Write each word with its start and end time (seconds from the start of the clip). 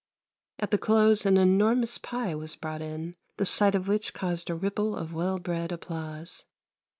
At 0.57 0.71
the 0.71 0.79
close 0.79 1.27
an 1.27 1.37
enormous 1.37 1.99
pie 1.99 2.33
was 2.33 2.55
brought 2.55 2.81
in, 2.81 3.17
the 3.37 3.45
sight 3.45 3.75
of 3.75 3.87
which 3.87 4.15
caused 4.15 4.49
a 4.49 4.55
ripple 4.55 4.95
of 4.95 5.13
well 5.13 5.37
bred 5.37 5.71
applause. 5.71 6.43